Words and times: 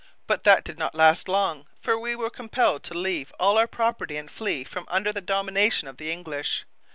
But 0.25 0.45
that 0.45 0.63
did 0.63 0.79
not 0.79 0.95
last 0.95 1.27
long, 1.27 1.67
for 1.79 1.95
we 1.95 2.15
were 2.15 2.31
compelled 2.31 2.81
to 2.85 2.95
leave 2.97 3.31
all 3.39 3.59
our 3.59 3.67
property 3.67 4.17
and 4.17 4.31
flee 4.31 4.63
from 4.63 4.85
under 4.87 5.13
the 5.13 5.21
domination 5.21 5.87
of 5.87 5.97
the 5.97 6.11
English. 6.11 6.65